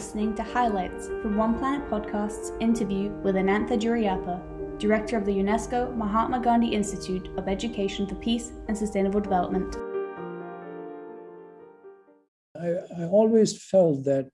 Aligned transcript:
listening 0.00 0.34
to 0.34 0.42
highlights 0.42 1.08
from 1.20 1.36
One 1.36 1.58
Planet 1.58 1.86
Podcast's 1.90 2.52
interview 2.58 3.10
with 3.22 3.34
Anantha 3.34 3.78
Duraiappah, 3.78 4.78
Director 4.78 5.18
of 5.18 5.26
the 5.26 5.32
UNESCO 5.32 5.94
Mahatma 5.94 6.40
Gandhi 6.40 6.68
Institute 6.68 7.28
of 7.36 7.48
Education 7.48 8.06
for 8.06 8.14
Peace 8.14 8.50
and 8.66 8.78
Sustainable 8.78 9.20
Development. 9.20 9.76
I, 12.58 12.68
I 12.98 13.04
always 13.10 13.62
felt 13.62 14.04
that 14.06 14.30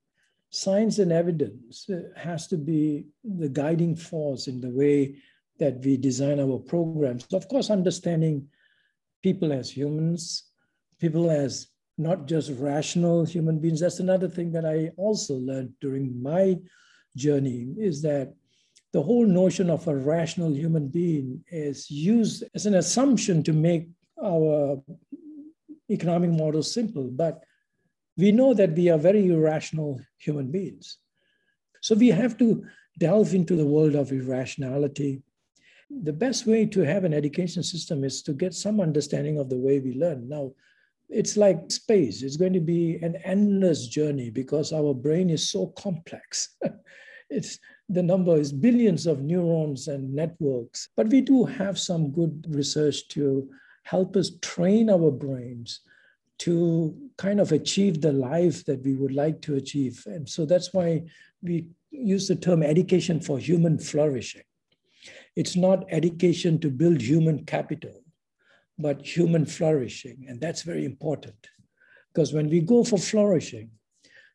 science 0.50 1.00
and 1.00 1.10
evidence 1.10 1.90
uh, 1.90 2.02
has 2.16 2.46
to 2.46 2.56
be 2.56 3.08
the 3.24 3.48
guiding 3.48 3.96
force 3.96 4.46
in 4.46 4.60
the 4.60 4.70
way 4.70 5.16
that 5.58 5.84
we 5.84 5.96
design 5.96 6.38
our 6.38 6.60
programs. 6.60 7.26
Of 7.32 7.48
course, 7.48 7.70
understanding 7.70 8.46
people 9.20 9.52
as 9.52 9.68
humans, 9.68 10.44
people 11.00 11.28
as 11.28 11.66
not 11.98 12.26
just 12.26 12.50
rational 12.58 13.24
human 13.24 13.58
beings. 13.58 13.80
That's 13.80 14.00
another 14.00 14.28
thing 14.28 14.52
that 14.52 14.66
I 14.66 14.90
also 14.96 15.34
learned 15.34 15.72
during 15.80 16.22
my 16.22 16.58
journey 17.16 17.74
is 17.78 18.02
that 18.02 18.34
the 18.92 19.02
whole 19.02 19.26
notion 19.26 19.70
of 19.70 19.86
a 19.88 19.96
rational 19.96 20.54
human 20.54 20.88
being 20.88 21.44
is 21.50 21.90
used 21.90 22.44
as 22.54 22.66
an 22.66 22.74
assumption 22.74 23.42
to 23.42 23.52
make 23.52 23.88
our 24.22 24.82
economic 25.90 26.30
model 26.30 26.62
simple. 26.62 27.08
But 27.10 27.42
we 28.16 28.32
know 28.32 28.54
that 28.54 28.72
we 28.72 28.88
are 28.88 28.98
very 28.98 29.28
irrational 29.28 30.00
human 30.18 30.50
beings. 30.50 30.98
So 31.82 31.94
we 31.94 32.08
have 32.08 32.38
to 32.38 32.64
delve 32.98 33.34
into 33.34 33.56
the 33.56 33.66
world 33.66 33.94
of 33.94 34.12
irrationality. 34.12 35.22
The 35.90 36.12
best 36.12 36.46
way 36.46 36.66
to 36.66 36.80
have 36.80 37.04
an 37.04 37.14
education 37.14 37.62
system 37.62 38.02
is 38.04 38.22
to 38.22 38.32
get 38.32 38.54
some 38.54 38.80
understanding 38.80 39.38
of 39.38 39.50
the 39.50 39.58
way 39.58 39.78
we 39.78 39.94
learn. 39.94 40.28
Now, 40.28 40.52
it's 41.08 41.36
like 41.36 41.70
space. 41.70 42.22
It's 42.22 42.36
going 42.36 42.52
to 42.52 42.60
be 42.60 42.96
an 42.96 43.16
endless 43.24 43.86
journey 43.86 44.30
because 44.30 44.72
our 44.72 44.94
brain 44.94 45.30
is 45.30 45.50
so 45.50 45.68
complex. 45.78 46.56
it's 47.30 47.58
the 47.88 48.02
number 48.02 48.36
is 48.36 48.52
billions 48.52 49.06
of 49.06 49.22
neurons 49.22 49.88
and 49.88 50.12
networks. 50.12 50.88
But 50.96 51.08
we 51.08 51.20
do 51.20 51.44
have 51.44 51.78
some 51.78 52.10
good 52.10 52.46
research 52.48 53.08
to 53.08 53.48
help 53.84 54.16
us 54.16 54.32
train 54.42 54.90
our 54.90 55.10
brains 55.10 55.80
to 56.38 56.94
kind 57.16 57.40
of 57.40 57.52
achieve 57.52 58.00
the 58.00 58.12
life 58.12 58.64
that 58.64 58.82
we 58.84 58.94
would 58.94 59.12
like 59.12 59.40
to 59.42 59.54
achieve. 59.54 60.02
And 60.06 60.28
so 60.28 60.44
that's 60.44 60.74
why 60.74 61.04
we 61.42 61.68
use 61.90 62.28
the 62.28 62.36
term 62.36 62.62
education 62.62 63.20
for 63.20 63.38
human 63.38 63.78
flourishing. 63.78 64.42
It's 65.36 65.56
not 65.56 65.84
education 65.90 66.58
to 66.60 66.70
build 66.70 67.00
human 67.00 67.44
capital 67.44 68.02
but 68.78 69.06
human 69.06 69.46
flourishing. 69.46 70.26
And 70.28 70.40
that's 70.40 70.62
very 70.62 70.84
important 70.84 71.48
because 72.12 72.32
when 72.32 72.48
we 72.48 72.60
go 72.60 72.84
for 72.84 72.98
flourishing, 72.98 73.70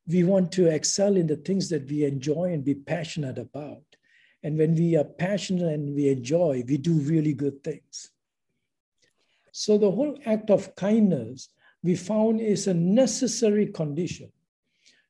we 0.08 0.24
want 0.24 0.52
to 0.54 0.68
excel 0.68 1.16
in 1.16 1.28
the 1.28 1.38
things 1.38 1.70
that 1.70 1.90
we 1.90 2.04
enjoy 2.04 2.54
and 2.54 2.64
be 2.64 2.76
passionate 2.76 3.38
about. 3.38 3.84
And 4.44 4.58
when 4.58 4.76
we 4.76 4.98
are 4.98 5.04
passionate 5.04 5.74
and 5.74 5.96
we 5.96 6.10
enjoy, 6.10 6.64
we 6.68 6.78
do 6.78 6.94
really 6.94 7.34
good 7.34 7.64
things. 7.64 8.12
So 9.52 9.78
the 9.78 9.92
whole 9.92 10.18
act 10.26 10.50
of 10.50 10.76
kindness 10.76 11.50
we 11.84 11.96
found 11.96 12.42
is 12.42 12.68
a 12.68 12.74
necessary 12.74 13.68
condition 13.68 14.32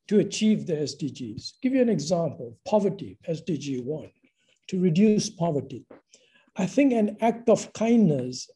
to 0.07 0.19
achieve 0.19 0.65
the 0.65 0.73
SDGs. 0.73 1.53
Give 1.61 1.73
you 1.73 1.81
an 1.81 1.89
example, 1.89 2.57
poverty, 2.65 3.17
SDG 3.29 3.83
1, 3.83 4.09
to 4.67 4.79
reduce 4.79 5.29
poverty. 5.29 5.85
I 6.57 6.65
think 6.65 6.91
an 6.91 7.17
act 7.21 7.49
of 7.49 7.71
kindness 7.73 8.49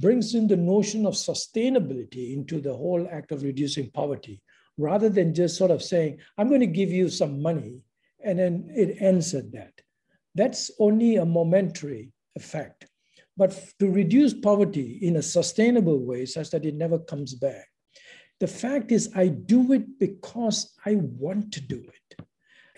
brings 0.00 0.34
in 0.34 0.46
the 0.46 0.56
notion 0.56 1.06
of 1.06 1.14
sustainability 1.14 2.34
into 2.34 2.60
the 2.60 2.74
whole 2.74 3.08
act 3.10 3.32
of 3.32 3.42
reducing 3.42 3.90
poverty, 3.90 4.42
rather 4.78 5.08
than 5.08 5.34
just 5.34 5.56
sort 5.56 5.70
of 5.70 5.82
saying, 5.82 6.18
I'm 6.36 6.48
going 6.48 6.60
to 6.60 6.66
give 6.66 6.90
you 6.90 7.08
some 7.08 7.40
money, 7.40 7.80
and 8.24 8.38
then 8.38 8.70
it 8.74 8.96
ends 9.00 9.34
at 9.34 9.52
that. 9.52 9.72
That's 10.34 10.70
only 10.78 11.16
a 11.16 11.24
momentary 11.24 12.12
effect. 12.34 12.86
But 13.36 13.72
to 13.78 13.90
reduce 13.90 14.34
poverty 14.34 14.98
in 15.02 15.16
a 15.16 15.22
sustainable 15.22 16.04
way, 16.04 16.26
such 16.26 16.50
that 16.50 16.64
it 16.64 16.74
never 16.74 16.98
comes 16.98 17.34
back, 17.34 17.68
the 18.40 18.46
fact 18.46 18.92
is, 18.92 19.10
I 19.14 19.28
do 19.28 19.72
it 19.72 19.98
because 19.98 20.74
I 20.84 20.96
want 20.96 21.52
to 21.52 21.60
do 21.60 21.82
it. 21.82 22.26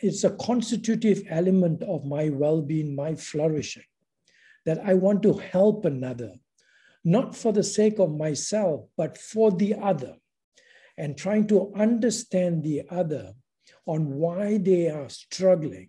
It's 0.01 0.23
a 0.23 0.37
constitutive 0.37 1.25
element 1.29 1.83
of 1.83 2.05
my 2.05 2.29
well 2.29 2.63
being, 2.63 2.95
my 2.95 3.17
flourishing, 3.17 3.83
that 4.67 4.79
I 4.85 4.95
want 4.95 5.23
to 5.25 5.33
help 5.35 5.85
another 5.85 6.33
not 7.09 7.35
for 7.35 7.53
the 7.53 7.63
sake 7.63 7.99
of 7.99 8.15
myself, 8.15 8.85
but 8.97 9.17
for 9.17 9.51
the 9.51 9.75
other, 9.75 10.17
and 10.99 11.17
trying 11.17 11.47
to 11.47 11.73
understand 11.75 12.63
the 12.63 12.83
other 12.91 13.33
on 13.87 14.15
why 14.15 14.59
they 14.59 14.91
are 14.91 15.09
struggling 15.09 15.89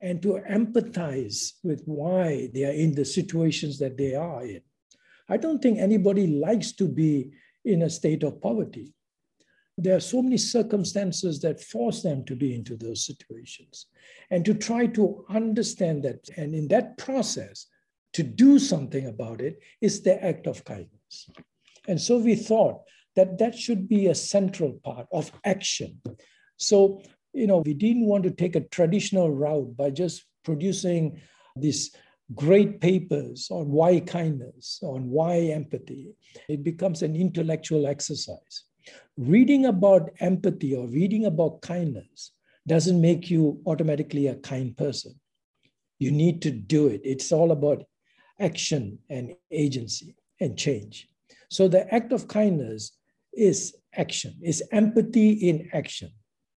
and 0.00 0.22
to 0.22 0.40
empathize 0.48 1.52
with 1.62 1.82
why 1.84 2.48
they 2.54 2.64
are 2.64 2.72
in 2.72 2.94
the 2.94 3.04
situations 3.04 3.78
that 3.78 3.98
they 3.98 4.14
are 4.14 4.42
in. 4.42 4.62
I 5.28 5.36
don't 5.36 5.60
think 5.60 5.78
anybody 5.78 6.26
likes 6.26 6.72
to 6.72 6.88
be 6.88 7.32
in 7.66 7.82
a 7.82 7.90
state 7.90 8.22
of 8.22 8.40
poverty. 8.40 8.94
There 9.76 9.96
are 9.96 10.00
so 10.00 10.22
many 10.22 10.38
circumstances 10.38 11.40
that 11.40 11.60
force 11.60 12.02
them 12.02 12.24
to 12.24 12.34
be 12.34 12.54
into 12.54 12.76
those 12.76 13.04
situations. 13.04 13.86
And 14.30 14.44
to 14.46 14.54
try 14.54 14.86
to 14.86 15.24
understand 15.28 16.02
that, 16.04 16.28
and 16.36 16.54
in 16.54 16.68
that 16.68 16.96
process, 16.96 17.66
to 18.12 18.22
do 18.22 18.58
something 18.58 19.06
about 19.06 19.40
it 19.40 19.60
is 19.80 20.02
the 20.02 20.22
act 20.24 20.46
of 20.46 20.64
kindness. 20.64 21.30
And 21.88 22.00
so 22.00 22.18
we 22.18 22.34
thought 22.34 22.82
that 23.16 23.38
that 23.38 23.56
should 23.56 23.88
be 23.88 24.06
a 24.06 24.14
central 24.14 24.72
part 24.84 25.06
of 25.12 25.32
action. 25.44 26.00
So, 26.56 27.02
you 27.32 27.46
know, 27.46 27.58
we 27.58 27.74
didn't 27.74 28.06
want 28.06 28.24
to 28.24 28.30
take 28.30 28.56
a 28.56 28.60
traditional 28.60 29.30
route 29.30 29.76
by 29.76 29.90
just 29.90 30.24
producing 30.44 31.20
these 31.56 31.94
great 32.34 32.80
papers 32.80 33.48
on 33.50 33.70
why 33.70 34.00
kindness, 34.00 34.80
on 34.82 35.10
why 35.10 35.36
empathy. 35.38 36.12
It 36.48 36.62
becomes 36.62 37.02
an 37.02 37.16
intellectual 37.16 37.86
exercise. 37.86 38.64
Reading 39.16 39.66
about 39.66 40.10
empathy 40.20 40.74
or 40.74 40.86
reading 40.86 41.26
about 41.26 41.60
kindness 41.60 42.32
doesn't 42.66 43.00
make 43.00 43.30
you 43.30 43.60
automatically 43.66 44.28
a 44.28 44.36
kind 44.36 44.76
person. 44.76 45.14
You 45.98 46.10
need 46.10 46.40
to 46.42 46.50
do 46.50 46.88
it. 46.88 47.00
It's 47.04 47.32
all 47.32 47.52
about 47.52 47.84
action 48.40 48.98
and 49.08 49.34
agency 49.50 50.16
and 50.40 50.58
change. 50.58 51.08
So 51.50 51.68
the 51.68 51.92
act 51.92 52.12
of 52.12 52.28
kindness 52.28 52.92
is 53.32 53.76
action, 53.94 54.38
is 54.42 54.62
empathy 54.72 55.30
in 55.48 55.68
action. 55.72 56.10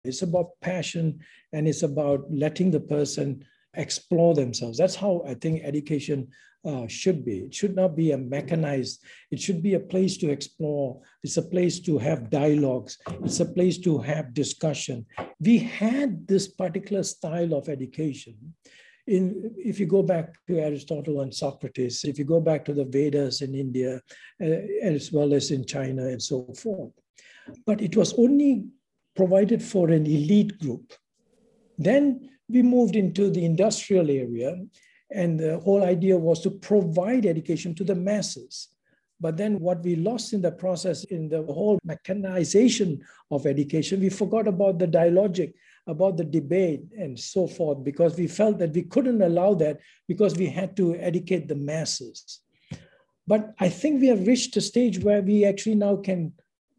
It's 0.05 0.23
about 0.23 0.51
passion 0.61 1.21
and 1.53 1.69
it's 1.69 1.83
about 1.83 2.25
letting 2.31 2.71
the 2.71 2.81
person 2.81 3.45
explore 3.75 4.35
themselves. 4.35 4.79
That's 4.79 4.97
how 4.97 5.23
I 5.27 5.35
think 5.35 5.63
education 5.63 6.29
uh, 6.65 6.87
should 6.87 7.25
be. 7.25 7.39
It 7.41 7.55
should 7.55 7.75
not 7.75 7.97
be 7.97 8.13
a 8.13 8.19
mechanized, 8.19 9.03
it 9.31 9.41
should 9.41 9.63
be 9.63 9.75
a 9.75 9.81
place 9.81 10.17
to 10.19 10.31
explore. 10.31 11.01
It's 11.23 11.37
a 11.37 11.43
place 11.43 11.81
to 11.81 11.99
have 11.99 12.31
dialogues. 12.31 12.99
It's 13.25 13.41
a 13.41 13.47
place 13.47 13.79
to 13.79 13.99
have 13.99 14.35
discussion. 14.35 15.07
We 15.41 15.59
had 15.59 16.27
this 16.27 16.49
particular 16.49 17.03
style 17.03 17.55
of 17.55 17.69
education 17.69 18.55
in, 19.11 19.53
if 19.59 19.81
you 19.81 19.87
go 19.87 20.03
back 20.03 20.35
to 20.47 20.59
Aristotle 20.59 21.21
and 21.21 21.35
Socrates, 21.35 22.05
if 22.05 22.19
you 22.19 22.25
go 22.25 22.41
back 22.41 22.65
to 22.67 22.73
the 22.73 22.85
Vedas 22.85 23.43
in 23.43 23.55
India, 23.55 24.01
uh, 24.41 24.45
as 24.83 25.11
well 25.13 25.35
as 25.35 25.51
in 25.51 25.65
China 25.65 26.07
and 26.07 26.23
so 26.23 26.45
forth. 26.55 26.93
But 27.67 27.81
it 27.81 27.97
was 27.97 28.15
only 28.15 28.67
provided 29.17 29.63
for 29.63 29.91
an 29.91 30.07
elite 30.07 30.59
group. 30.61 30.93
Then 31.77 32.31
we 32.49 32.63
moved 32.63 32.95
into 32.95 33.31
the 33.31 33.45
industrial 33.45 34.11
area, 34.11 34.57
and 35.13 35.41
the 35.41 35.59
whole 35.59 35.83
idea 35.83 36.17
was 36.17 36.41
to 36.43 36.51
provide 36.51 37.27
education 37.27 37.75
to 37.75 37.85
the 37.85 37.97
masses. 37.97 38.69
But 39.19 39.37
then 39.37 39.59
what 39.59 39.83
we 39.83 39.97
lost 39.97 40.33
in 40.33 40.41
the 40.41 40.53
process, 40.53 41.05
in 41.05 41.29
the 41.29 41.43
whole 41.43 41.79
mechanization 41.85 43.01
of 43.31 43.47
education, 43.47 44.01
we 44.01 44.09
forgot 44.09 44.47
about 44.47 44.79
the 44.79 44.87
dialogic 44.87 45.53
about 45.87 46.17
the 46.17 46.25
debate 46.25 46.83
and 46.99 47.19
so 47.19 47.47
forth 47.47 47.83
because 47.85 48.17
we 48.17 48.27
felt 48.27 48.59
that 48.59 48.73
we 48.73 48.83
couldn't 48.83 49.23
allow 49.23 49.55
that 49.55 49.79
because 50.07 50.37
we 50.37 50.47
had 50.47 50.77
to 50.77 50.95
educate 50.97 51.49
the 51.49 51.55
masses. 51.55 52.41
But 53.27 53.55
I 53.59 53.69
think 53.69 54.01
we 54.01 54.09
have 54.09 54.27
reached 54.27 54.57
a 54.57 54.61
stage 54.61 54.99
where 54.99 55.23
we 55.23 55.45
actually 55.45 55.77
now 55.77 55.97
can 55.97 56.33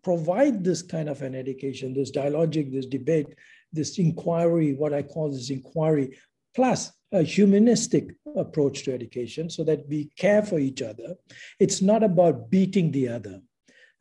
provide 0.03 0.63
this 0.63 0.81
kind 0.81 1.09
of 1.09 1.21
an 1.21 1.35
education, 1.35 1.93
this 1.93 2.11
dialogic, 2.11 2.71
this 2.71 2.87
debate, 2.87 3.27
this 3.71 3.97
inquiry, 3.99 4.73
what 4.73 4.93
I 4.93 5.03
call 5.03 5.31
this 5.31 5.49
inquiry, 5.49 6.17
plus 6.55 6.91
a 7.11 7.21
humanistic 7.23 8.15
approach 8.35 8.83
to 8.83 8.93
education 8.93 9.49
so 9.49 9.63
that 9.63 9.87
we 9.87 10.11
care 10.17 10.41
for 10.41 10.59
each 10.59 10.81
other. 10.81 11.15
It's 11.59 11.81
not 11.81 12.03
about 12.03 12.49
beating 12.49 12.91
the 12.91 13.09
other. 13.09 13.41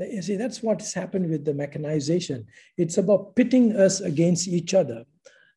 You 0.00 0.23
see, 0.23 0.37
that's 0.37 0.62
what's 0.62 0.94
happened 0.94 1.29
with 1.29 1.44
the 1.44 1.55
mechanization. 1.55 2.47
It's 2.76 2.99
about 2.99 3.37
pitting 3.37 3.76
us 3.76 4.00
against 4.00 4.49
each 4.49 4.75
other. 4.75 5.05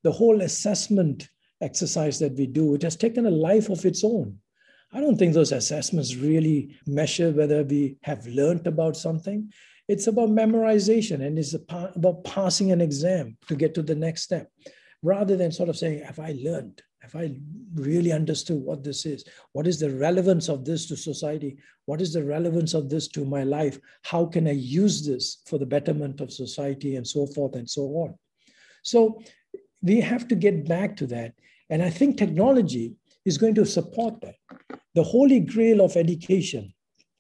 The 0.03 0.11
whole 0.11 0.41
assessment 0.41 1.29
exercise 1.61 2.19
that 2.19 2.33
we 2.33 2.47
do, 2.47 2.75
it 2.75 2.81
has 2.81 2.95
taken 2.95 3.25
a 3.25 3.31
life 3.31 3.69
of 3.69 3.85
its 3.85 4.03
own. 4.03 4.37
I 4.91 4.99
don't 4.99 5.17
think 5.17 5.33
those 5.33 5.51
assessments 5.51 6.15
really 6.15 6.75
measure 6.85 7.31
whether 7.31 7.63
we 7.63 7.97
have 8.03 8.27
learned 8.27 8.67
about 8.67 8.97
something. 8.97 9.51
It's 9.87 10.07
about 10.07 10.29
memorization 10.29 11.25
and 11.25 11.39
it's 11.39 11.53
about 11.53 12.23
passing 12.23 12.71
an 12.71 12.81
exam 12.81 13.37
to 13.47 13.55
get 13.55 13.73
to 13.75 13.81
the 13.81 13.95
next 13.95 14.23
step 14.23 14.49
rather 15.03 15.35
than 15.35 15.51
sort 15.51 15.69
of 15.69 15.77
saying, 15.77 16.01
Have 16.03 16.19
I 16.19 16.35
learned? 16.41 16.81
Have 17.01 17.15
I 17.15 17.35
really 17.75 18.13
understood 18.13 18.61
what 18.61 18.81
this 18.81 19.05
is? 19.05 19.25
What 19.51 19.67
is 19.67 19.77
the 19.77 19.93
relevance 19.93 20.47
of 20.47 20.63
this 20.63 20.87
to 20.87 20.95
society? 20.95 21.57
What 21.85 21.99
is 21.99 22.13
the 22.13 22.23
relevance 22.23 22.73
of 22.73 22.89
this 22.89 23.09
to 23.09 23.25
my 23.25 23.43
life? 23.43 23.77
How 24.03 24.25
can 24.25 24.47
I 24.47 24.51
use 24.51 25.05
this 25.05 25.41
for 25.45 25.59
the 25.59 25.65
betterment 25.65 26.21
of 26.21 26.31
society 26.31 26.95
and 26.95 27.05
so 27.05 27.27
forth 27.27 27.55
and 27.55 27.69
so 27.69 27.81
on? 27.81 28.17
So 28.83 29.21
we 29.81 29.99
have 29.99 30.29
to 30.29 30.35
get 30.35 30.65
back 30.65 30.95
to 30.97 31.07
that. 31.07 31.33
And 31.69 31.83
I 31.83 31.89
think 31.89 32.17
technology 32.17 32.93
is 33.25 33.37
going 33.37 33.55
to 33.55 33.65
support 33.65 34.21
that. 34.21 34.35
The 34.95 35.03
holy 35.03 35.41
grail 35.41 35.81
of 35.81 35.97
education, 35.97 36.73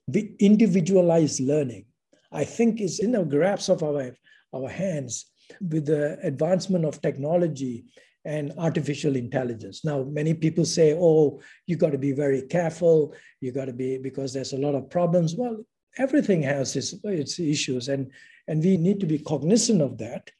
the 0.07 0.33
individualized 0.39 1.41
learning, 1.41 1.85
I 2.31 2.45
think 2.45 2.79
is 2.79 2.99
in 2.99 3.11
the 3.11 3.23
grasp 3.23 3.69
of 3.69 3.83
our, 3.83 4.15
our 4.53 4.69
hands 4.69 5.25
with 5.61 5.85
the 5.85 6.17
advancement 6.23 6.85
of 6.85 7.01
technology 7.01 7.85
and 8.25 8.53
artificial 8.57 9.15
intelligence. 9.15 9.83
Now, 9.83 10.03
many 10.03 10.33
people 10.33 10.65
say, 10.65 10.97
oh, 10.97 11.41
you 11.67 11.75
got 11.75 11.91
to 11.91 11.97
be 11.97 12.13
very 12.13 12.43
careful. 12.43 13.13
You 13.41 13.51
got 13.51 13.65
to 13.65 13.73
be, 13.73 13.97
because 13.97 14.33
there's 14.33 14.53
a 14.53 14.57
lot 14.57 14.75
of 14.75 14.89
problems. 14.89 15.35
Well, 15.35 15.65
everything 15.97 16.41
has 16.43 16.75
its, 16.75 16.93
its 17.03 17.39
issues, 17.39 17.89
and, 17.89 18.11
and 18.47 18.63
we 18.63 18.77
need 18.77 18.99
to 19.01 19.05
be 19.05 19.19
cognizant 19.19 19.81
of 19.81 19.97
that. 19.97 20.31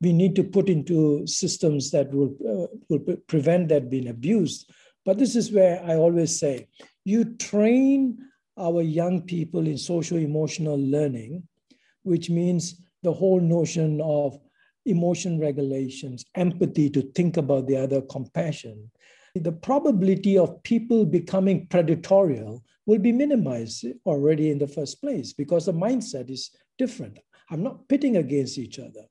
We 0.00 0.12
need 0.12 0.36
to 0.36 0.44
put 0.44 0.68
into 0.68 1.26
systems 1.26 1.90
that 1.92 2.12
will, 2.12 2.36
uh, 2.46 2.76
will 2.88 3.16
prevent 3.26 3.68
that 3.68 3.90
being 3.90 4.08
abused. 4.08 4.70
But 5.04 5.18
this 5.18 5.34
is 5.34 5.50
where 5.50 5.82
I 5.84 5.96
always 5.96 6.38
say 6.38 6.68
you 7.04 7.36
train 7.36 8.18
our 8.58 8.82
young 8.82 9.22
people 9.22 9.66
in 9.66 9.78
social 9.78 10.18
emotional 10.18 10.78
learning, 10.78 11.42
which 12.02 12.28
means 12.28 12.82
the 13.02 13.12
whole 13.12 13.40
notion 13.40 14.00
of 14.02 14.38
emotion 14.86 15.38
regulations, 15.38 16.24
empathy 16.34 16.90
to 16.90 17.02
think 17.02 17.36
about 17.36 17.66
the 17.66 17.76
other, 17.76 18.00
compassion, 18.02 18.90
the 19.34 19.52
probability 19.52 20.36
of 20.36 20.62
people 20.62 21.04
becoming 21.04 21.66
predatorial 21.68 22.62
will 22.86 22.98
be 22.98 23.12
minimized 23.12 23.86
already 24.06 24.50
in 24.50 24.58
the 24.58 24.66
first 24.66 25.00
place 25.00 25.32
because 25.32 25.66
the 25.66 25.72
mindset 25.72 26.30
is 26.30 26.50
different. 26.78 27.18
I'm 27.50 27.62
not 27.62 27.88
pitting 27.88 28.16
against 28.16 28.58
each 28.58 28.78
other. 28.78 29.04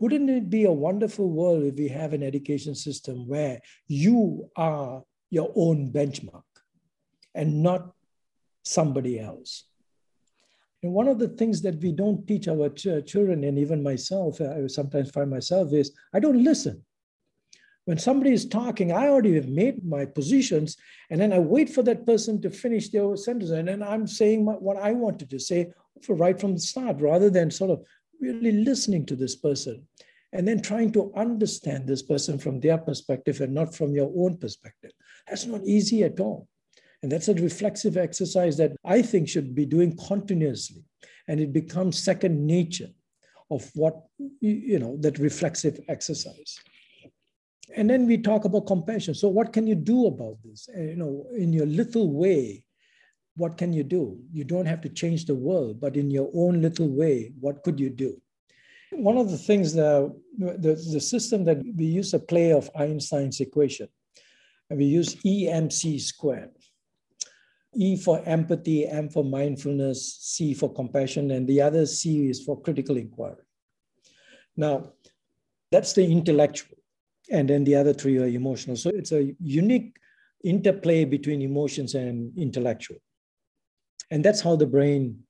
Wouldn't 0.00 0.30
it 0.30 0.48
be 0.48 0.64
a 0.64 0.72
wonderful 0.72 1.28
world 1.28 1.64
if 1.64 1.74
we 1.74 1.88
have 1.88 2.12
an 2.12 2.22
education 2.22 2.74
system 2.74 3.26
where 3.26 3.60
you 3.88 4.48
are 4.56 5.02
your 5.30 5.52
own 5.56 5.90
benchmark 5.92 6.44
and 7.34 7.62
not 7.62 7.90
somebody 8.62 9.18
else? 9.18 9.64
And 10.82 10.92
one 10.92 11.08
of 11.08 11.18
the 11.18 11.28
things 11.28 11.60
that 11.62 11.80
we 11.82 11.92
don't 11.92 12.26
teach 12.26 12.46
our 12.48 12.68
ch- 12.68 13.04
children, 13.04 13.44
and 13.44 13.58
even 13.58 13.82
myself, 13.82 14.40
uh, 14.40 14.54
I 14.64 14.66
sometimes 14.68 15.10
find 15.10 15.30
myself, 15.30 15.72
is 15.72 15.92
I 16.14 16.20
don't 16.20 16.44
listen. 16.44 16.84
When 17.84 17.98
somebody 17.98 18.32
is 18.32 18.46
talking, 18.46 18.92
I 18.92 19.08
already 19.08 19.34
have 19.34 19.48
made 19.48 19.84
my 19.84 20.04
positions, 20.04 20.76
and 21.10 21.20
then 21.20 21.32
I 21.32 21.38
wait 21.38 21.70
for 21.70 21.82
that 21.82 22.06
person 22.06 22.40
to 22.42 22.50
finish 22.50 22.90
their 22.90 23.16
sentence, 23.16 23.50
and 23.50 23.66
then 23.66 23.82
I'm 23.82 24.06
saying 24.06 24.44
what 24.44 24.76
I 24.76 24.92
wanted 24.92 25.30
to 25.30 25.40
say 25.40 25.72
for 26.02 26.14
right 26.14 26.38
from 26.38 26.54
the 26.54 26.60
start, 26.60 27.00
rather 27.00 27.30
than 27.30 27.50
sort 27.50 27.70
of 27.70 27.82
really 28.20 28.52
listening 28.52 29.06
to 29.06 29.16
this 29.16 29.36
person 29.36 29.86
and 30.32 30.46
then 30.46 30.60
trying 30.60 30.92
to 30.92 31.12
understand 31.16 31.86
this 31.86 32.02
person 32.02 32.38
from 32.38 32.60
their 32.60 32.78
perspective 32.78 33.40
and 33.40 33.54
not 33.54 33.74
from 33.74 33.94
your 33.94 34.12
own 34.16 34.36
perspective. 34.36 34.92
That's 35.26 35.46
not 35.46 35.64
easy 35.64 36.04
at 36.04 36.20
all. 36.20 36.48
And 37.02 37.12
that's 37.12 37.28
a 37.28 37.34
reflexive 37.34 37.96
exercise 37.96 38.56
that 38.56 38.72
I 38.84 39.02
think 39.02 39.28
should 39.28 39.54
be 39.54 39.66
doing 39.66 39.96
continuously. 39.96 40.84
And 41.28 41.40
it 41.40 41.52
becomes 41.52 42.02
second 42.02 42.44
nature 42.44 42.90
of 43.50 43.70
what, 43.74 44.02
you 44.40 44.78
know, 44.78 44.96
that 45.00 45.18
reflexive 45.18 45.78
exercise. 45.88 46.58
And 47.76 47.88
then 47.88 48.06
we 48.06 48.18
talk 48.18 48.44
about 48.44 48.66
compassion. 48.66 49.14
So, 49.14 49.28
what 49.28 49.52
can 49.52 49.66
you 49.66 49.74
do 49.74 50.06
about 50.06 50.38
this? 50.42 50.68
You 50.74 50.96
know, 50.96 51.26
in 51.36 51.52
your 51.52 51.66
little 51.66 52.10
way, 52.10 52.64
what 53.36 53.56
can 53.56 53.72
you 53.72 53.84
do? 53.84 54.18
You 54.32 54.44
don't 54.44 54.66
have 54.66 54.80
to 54.82 54.88
change 54.88 55.26
the 55.26 55.34
world, 55.34 55.80
but 55.80 55.96
in 55.96 56.10
your 56.10 56.30
own 56.34 56.60
little 56.60 56.88
way, 56.88 57.32
what 57.40 57.62
could 57.62 57.78
you 57.78 57.90
do? 57.90 58.20
One 58.90 59.18
of 59.18 59.30
the 59.30 59.38
things 59.38 59.74
that 59.74 60.14
the, 60.38 60.74
the 60.92 61.00
system 61.00 61.44
that 61.44 61.58
we 61.76 61.84
use 61.84 62.14
a 62.14 62.18
play 62.18 62.52
of 62.52 62.70
Einstein's 62.74 63.40
equation, 63.40 63.88
and 64.70 64.78
we 64.78 64.86
use 64.86 65.14
EMC 65.16 66.00
squared. 66.00 66.50
E 67.80 67.96
for 67.96 68.20
empathy, 68.26 68.88
M 68.88 69.08
for 69.08 69.24
mindfulness, 69.24 70.18
C 70.20 70.52
for 70.52 70.72
compassion, 70.74 71.30
and 71.30 71.46
the 71.46 71.60
other 71.62 71.86
C 71.86 72.28
is 72.28 72.42
for 72.42 72.60
critical 72.60 72.96
inquiry. 72.96 73.44
Now, 74.56 74.94
that's 75.70 75.92
the 75.92 76.04
intellectual, 76.04 76.76
and 77.30 77.48
then 77.48 77.62
the 77.62 77.76
other 77.76 77.92
three 77.92 78.18
are 78.18 78.26
emotional. 78.26 78.74
So 78.76 78.90
it's 78.90 79.12
a 79.12 79.32
unique 79.40 79.96
interplay 80.42 81.04
between 81.04 81.40
emotions 81.40 81.94
and 81.94 82.36
intellectual. 82.36 82.98
And 84.10 84.24
that's 84.24 84.40
how 84.40 84.56
the 84.56 84.66
brain 84.66 85.20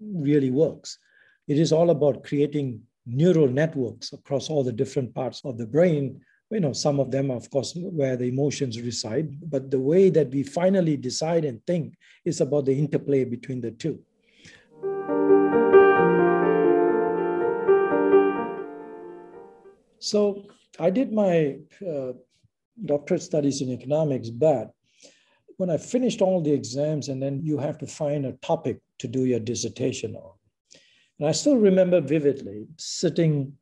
really 0.00 0.50
works. 0.50 0.98
It 1.46 1.58
is 1.58 1.72
all 1.72 1.90
about 1.90 2.24
creating 2.24 2.80
neural 3.04 3.48
networks 3.48 4.14
across 4.14 4.48
all 4.48 4.64
the 4.64 4.72
different 4.72 5.14
parts 5.14 5.42
of 5.44 5.58
the 5.58 5.66
brain 5.66 6.22
you 6.50 6.60
know 6.60 6.72
some 6.72 6.98
of 6.98 7.10
them 7.10 7.30
of 7.30 7.50
course 7.50 7.74
where 7.76 8.16
the 8.16 8.24
emotions 8.24 8.80
reside 8.80 9.28
but 9.50 9.70
the 9.70 9.78
way 9.78 10.08
that 10.08 10.30
we 10.30 10.42
finally 10.42 10.96
decide 10.96 11.44
and 11.44 11.64
think 11.66 11.94
is 12.24 12.40
about 12.40 12.64
the 12.64 12.72
interplay 12.72 13.24
between 13.24 13.60
the 13.60 13.70
two. 13.70 13.98
So 19.98 20.44
i 20.80 20.90
did 20.90 21.12
my 21.12 21.58
uh, 21.86 22.12
doctorate 22.84 23.22
studies 23.22 23.60
in 23.60 23.70
economics 23.70 24.30
but 24.30 24.72
when 25.58 25.70
i 25.70 25.76
finished 25.76 26.22
all 26.22 26.40
the 26.40 26.52
exams 26.52 27.08
and 27.08 27.22
then 27.22 27.40
you 27.42 27.58
have 27.58 27.78
to 27.78 27.86
find 27.86 28.24
a 28.24 28.32
topic 28.32 28.80
to 28.98 29.08
do 29.08 29.24
your 29.26 29.40
dissertation 29.40 30.14
on. 30.14 30.32
And 31.18 31.28
i 31.28 31.32
still 31.32 31.56
remember 31.56 32.00
vividly 32.00 32.68
sitting 32.78 33.52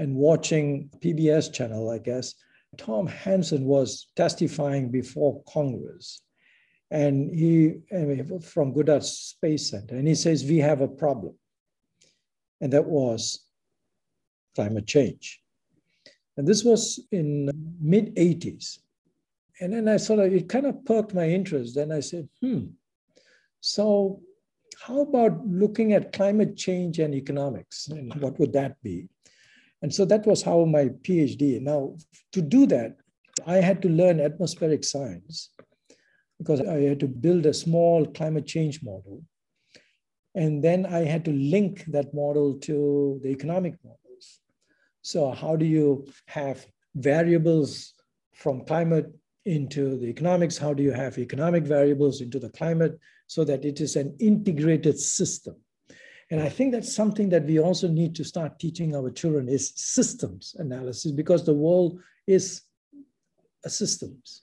and 0.00 0.14
watching 0.14 0.88
PBS 1.00 1.52
channel, 1.52 1.90
I 1.90 1.98
guess, 1.98 2.34
Tom 2.78 3.06
Hansen 3.06 3.66
was 3.66 4.08
testifying 4.16 4.90
before 4.90 5.42
Congress. 5.46 6.22
And 6.90 7.30
he 7.32 7.74
from 8.42 8.72
Goddard 8.72 9.04
Space 9.04 9.70
Center, 9.70 9.96
and 9.96 10.08
he 10.08 10.14
says, 10.14 10.42
We 10.44 10.58
have 10.58 10.80
a 10.80 10.88
problem. 10.88 11.34
And 12.60 12.72
that 12.72 12.86
was 12.86 13.44
climate 14.54 14.86
change. 14.86 15.40
And 16.36 16.48
this 16.48 16.64
was 16.64 16.98
in 17.12 17.50
mid 17.80 18.16
80s. 18.16 18.78
And 19.60 19.74
then 19.74 19.86
I 19.88 19.98
sort 19.98 20.20
of, 20.20 20.32
it 20.32 20.48
kind 20.48 20.66
of 20.66 20.82
perked 20.86 21.14
my 21.14 21.28
interest. 21.28 21.74
Then 21.74 21.92
I 21.92 22.00
said, 22.00 22.26
hmm, 22.40 22.68
so 23.60 24.22
how 24.82 25.00
about 25.02 25.46
looking 25.46 25.92
at 25.92 26.14
climate 26.14 26.56
change 26.56 26.98
and 26.98 27.14
economics? 27.14 27.88
And 27.88 28.14
what 28.22 28.38
would 28.38 28.54
that 28.54 28.82
be? 28.82 29.10
And 29.82 29.94
so 29.94 30.04
that 30.04 30.26
was 30.26 30.42
how 30.42 30.64
my 30.64 30.86
PhD. 30.86 31.60
Now, 31.60 31.96
to 32.32 32.42
do 32.42 32.66
that, 32.66 32.96
I 33.46 33.56
had 33.56 33.80
to 33.82 33.88
learn 33.88 34.20
atmospheric 34.20 34.84
science 34.84 35.50
because 36.38 36.60
I 36.60 36.80
had 36.80 37.00
to 37.00 37.08
build 37.08 37.46
a 37.46 37.54
small 37.54 38.06
climate 38.06 38.46
change 38.46 38.82
model. 38.82 39.22
And 40.34 40.62
then 40.62 40.86
I 40.86 41.04
had 41.04 41.24
to 41.24 41.32
link 41.32 41.84
that 41.86 42.14
model 42.14 42.54
to 42.60 43.20
the 43.22 43.30
economic 43.30 43.74
models. 43.84 44.40
So, 45.02 45.30
how 45.30 45.56
do 45.56 45.66
you 45.66 46.06
have 46.26 46.64
variables 46.94 47.94
from 48.34 48.64
climate 48.64 49.12
into 49.44 49.98
the 49.98 50.06
economics? 50.06 50.56
How 50.56 50.72
do 50.72 50.82
you 50.82 50.92
have 50.92 51.18
economic 51.18 51.64
variables 51.64 52.20
into 52.20 52.38
the 52.38 52.50
climate 52.50 52.98
so 53.26 53.44
that 53.44 53.64
it 53.64 53.80
is 53.80 53.96
an 53.96 54.14
integrated 54.20 54.98
system? 54.98 55.56
And 56.30 56.40
I 56.40 56.48
think 56.48 56.72
that's 56.72 56.94
something 56.94 57.28
that 57.30 57.44
we 57.44 57.58
also 57.58 57.88
need 57.88 58.14
to 58.16 58.24
start 58.24 58.60
teaching 58.60 58.94
our 58.94 59.10
children 59.10 59.48
is 59.48 59.72
systems 59.74 60.54
analysis 60.58 61.10
because 61.10 61.44
the 61.44 61.54
world 61.54 62.00
is 62.26 62.62
a 63.64 63.70
systems. 63.70 64.42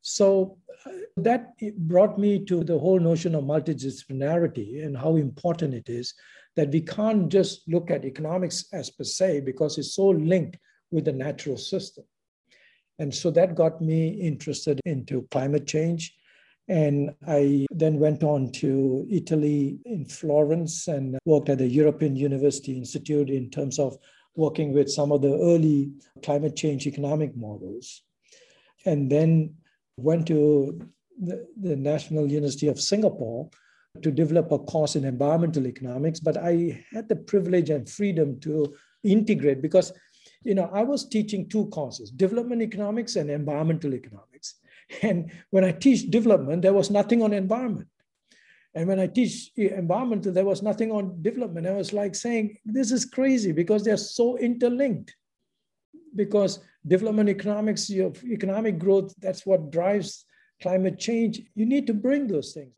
So 0.00 0.58
uh, 0.86 0.90
that 1.18 1.52
brought 1.76 2.18
me 2.18 2.44
to 2.46 2.64
the 2.64 2.78
whole 2.78 2.98
notion 2.98 3.34
of 3.34 3.44
multidisciplinarity 3.44 4.84
and 4.84 4.96
how 4.96 5.16
important 5.16 5.74
it 5.74 5.88
is 5.88 6.14
that 6.56 6.70
we 6.70 6.80
can't 6.80 7.30
just 7.30 7.66
look 7.68 7.90
at 7.90 8.04
economics 8.04 8.66
as 8.72 8.90
per 8.90 9.04
se 9.04 9.40
because 9.40 9.78
it's 9.78 9.94
so 9.94 10.08
linked 10.08 10.58
with 10.90 11.04
the 11.04 11.12
natural 11.12 11.56
system. 11.56 12.04
And 12.98 13.14
so 13.14 13.30
that 13.30 13.54
got 13.54 13.80
me 13.80 14.08
interested 14.08 14.80
into 14.84 15.26
climate 15.30 15.66
change 15.66 16.14
and 16.68 17.14
I 17.26 17.66
then 17.70 17.98
went 17.98 18.22
on 18.22 18.52
to 18.52 19.06
Italy 19.10 19.80
in 19.84 20.04
Florence 20.04 20.88
and 20.88 21.18
worked 21.24 21.48
at 21.48 21.58
the 21.58 21.66
European 21.66 22.16
University 22.16 22.76
Institute 22.76 23.30
in 23.30 23.50
terms 23.50 23.78
of 23.78 23.98
working 24.36 24.72
with 24.72 24.90
some 24.90 25.12
of 25.12 25.22
the 25.22 25.34
early 25.34 25.92
climate 26.22 26.56
change 26.56 26.86
economic 26.86 27.36
models. 27.36 28.02
And 28.86 29.10
then 29.10 29.54
went 29.96 30.26
to 30.28 30.80
the, 31.20 31.46
the 31.60 31.76
National 31.76 32.26
University 32.26 32.68
of 32.68 32.80
Singapore 32.80 33.50
to 34.00 34.10
develop 34.10 34.50
a 34.50 34.58
course 34.58 34.96
in 34.96 35.04
environmental 35.04 35.66
economics, 35.66 36.18
but 36.18 36.38
I 36.38 36.82
had 36.92 37.08
the 37.08 37.16
privilege 37.16 37.68
and 37.68 37.88
freedom 37.88 38.40
to 38.40 38.74
integrate 39.04 39.60
because 39.60 39.92
you 40.44 40.54
know 40.54 40.70
I 40.72 40.82
was 40.82 41.08
teaching 41.08 41.48
two 41.48 41.66
courses, 41.66 42.10
development 42.10 42.62
economics 42.62 43.16
and 43.16 43.30
environmental 43.30 43.94
economics. 43.94 44.54
And 45.02 45.32
when 45.48 45.64
I 45.64 45.72
teach 45.72 46.10
development, 46.10 46.60
there 46.60 46.74
was 46.74 46.90
nothing 46.90 47.22
on 47.22 47.32
environment. 47.32 47.88
And 48.74 48.88
when 48.88 49.00
I 49.00 49.06
teach 49.06 49.50
environmental, 49.56 50.32
there 50.32 50.44
was 50.44 50.62
nothing 50.62 50.90
on 50.90 51.22
development. 51.22 51.66
I 51.66 51.72
was 51.72 51.92
like 51.92 52.14
saying, 52.14 52.58
this 52.64 52.90
is 52.90 53.04
crazy 53.04 53.52
because 53.52 53.84
they're 53.84 53.96
so 53.96 54.36
interlinked. 54.38 55.14
Because 56.14 56.60
development 56.86 57.28
economics, 57.28 57.88
your 57.88 58.12
economic 58.24 58.78
growth, 58.78 59.14
that's 59.18 59.46
what 59.46 59.70
drives 59.70 60.26
climate 60.60 60.98
change. 60.98 61.42
You 61.54 61.66
need 61.66 61.86
to 61.86 61.94
bring 61.94 62.26
those 62.26 62.52
things. 62.52 62.72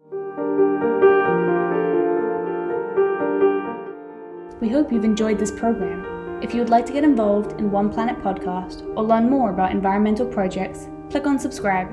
We 4.60 4.68
hope 4.68 4.92
you've 4.92 5.04
enjoyed 5.04 5.38
this 5.38 5.50
program. 5.50 6.23
If 6.42 6.52
you 6.52 6.60
would 6.60 6.70
like 6.70 6.86
to 6.86 6.92
get 6.92 7.04
involved 7.04 7.58
in 7.60 7.70
One 7.70 7.90
Planet 7.90 8.18
podcast 8.22 8.82
or 8.96 9.04
learn 9.04 9.30
more 9.30 9.50
about 9.50 9.72
environmental 9.72 10.26
projects, 10.26 10.88
click 11.10 11.26
on 11.26 11.38
subscribe. 11.38 11.88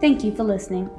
Thank 0.00 0.24
you 0.24 0.34
for 0.34 0.44
listening. 0.44 0.90